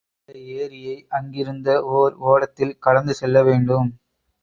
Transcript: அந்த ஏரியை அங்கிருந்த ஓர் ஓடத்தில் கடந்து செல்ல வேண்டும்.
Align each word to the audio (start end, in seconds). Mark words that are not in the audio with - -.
அந்த 0.19 0.31
ஏரியை 0.55 0.95
அங்கிருந்த 1.09 1.69
ஓர் 1.91 2.13
ஓடத்தில் 2.31 2.75
கடந்து 2.79 3.13
செல்ல 3.13 3.43
வேண்டும். 3.43 3.89